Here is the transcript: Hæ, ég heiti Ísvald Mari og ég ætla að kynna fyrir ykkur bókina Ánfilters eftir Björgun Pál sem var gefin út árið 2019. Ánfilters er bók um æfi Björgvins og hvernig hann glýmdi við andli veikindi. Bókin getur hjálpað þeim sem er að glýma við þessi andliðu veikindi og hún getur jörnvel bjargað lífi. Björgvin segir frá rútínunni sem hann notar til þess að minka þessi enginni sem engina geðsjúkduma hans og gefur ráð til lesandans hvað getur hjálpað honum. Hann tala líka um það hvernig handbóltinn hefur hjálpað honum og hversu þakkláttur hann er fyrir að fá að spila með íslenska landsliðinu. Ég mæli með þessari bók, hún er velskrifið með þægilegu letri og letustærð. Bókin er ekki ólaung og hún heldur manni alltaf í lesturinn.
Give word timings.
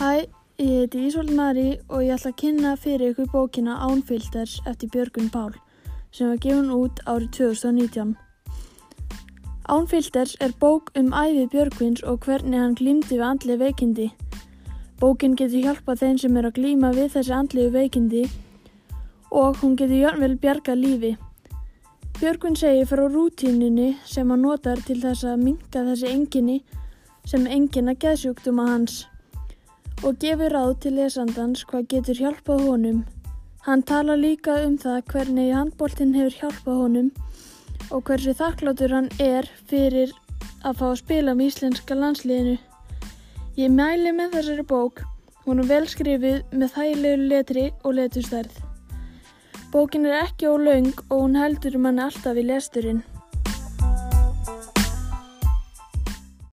Hæ, 0.00 0.24
ég 0.58 0.68
heiti 0.68 1.00
Ísvald 1.06 1.30
Mari 1.36 1.78
og 1.92 2.00
ég 2.00 2.14
ætla 2.14 2.30
að 2.30 2.36
kynna 2.40 2.70
fyrir 2.80 3.10
ykkur 3.10 3.26
bókina 3.34 3.74
Ánfilters 3.84 4.54
eftir 4.70 4.88
Björgun 4.94 5.28
Pál 5.28 5.58
sem 6.16 6.30
var 6.30 6.40
gefin 6.40 6.70
út 6.72 7.02
árið 7.04 7.26
2019. 7.36 8.14
Ánfilters 9.68 10.32
er 10.40 10.54
bók 10.62 10.88
um 10.96 11.12
æfi 11.12 11.44
Björgvins 11.52 12.00
og 12.02 12.24
hvernig 12.24 12.62
hann 12.62 12.78
glýmdi 12.80 13.18
við 13.18 13.26
andli 13.28 13.58
veikindi. 13.60 14.08
Bókin 15.04 15.36
getur 15.36 15.66
hjálpað 15.68 16.00
þeim 16.06 16.18
sem 16.24 16.40
er 16.40 16.48
að 16.48 16.56
glýma 16.62 16.94
við 16.96 17.12
þessi 17.18 17.36
andliðu 17.42 17.76
veikindi 17.76 18.24
og 19.30 19.60
hún 19.60 19.76
getur 19.76 20.00
jörnvel 20.00 20.40
bjargað 20.40 20.82
lífi. 20.86 21.14
Björgvin 22.22 22.56
segir 22.56 22.88
frá 22.88 23.04
rútínunni 23.04 23.92
sem 24.06 24.32
hann 24.32 24.48
notar 24.48 24.80
til 24.80 25.02
þess 25.04 25.28
að 25.28 25.44
minka 25.44 25.84
þessi 25.92 26.16
enginni 26.16 26.62
sem 27.26 27.44
engina 27.46 27.92
geðsjúkduma 27.92 28.70
hans 28.72 29.02
og 30.02 30.16
gefur 30.22 30.52
ráð 30.54 30.70
til 30.82 30.96
lesandans 30.96 31.64
hvað 31.68 31.88
getur 31.92 32.20
hjálpað 32.22 32.62
honum. 32.68 33.02
Hann 33.66 33.82
tala 33.82 34.16
líka 34.16 34.54
um 34.64 34.78
það 34.80 35.02
hvernig 35.12 35.52
handbóltinn 35.52 36.14
hefur 36.16 36.38
hjálpað 36.38 36.80
honum 36.84 37.10
og 37.90 38.02
hversu 38.08 38.32
þakkláttur 38.38 38.94
hann 38.96 39.10
er 39.20 39.48
fyrir 39.68 40.14
að 40.64 40.80
fá 40.80 40.86
að 40.88 40.98
spila 41.02 41.34
með 41.36 41.52
íslenska 41.52 41.98
landsliðinu. 41.98 42.56
Ég 43.60 43.72
mæli 43.76 44.12
með 44.16 44.38
þessari 44.38 44.64
bók, 44.72 45.04
hún 45.44 45.60
er 45.60 45.68
velskrifið 45.68 46.42
með 46.56 46.74
þægilegu 46.76 47.30
letri 47.34 47.68
og 47.84 47.96
letustærð. 47.98 48.60
Bókin 49.70 50.08
er 50.08 50.24
ekki 50.24 50.48
ólaung 50.48 50.94
og 51.10 51.16
hún 51.20 51.36
heldur 51.38 51.76
manni 51.78 52.06
alltaf 52.06 52.38
í 52.40 52.46
lesturinn. 52.46 53.04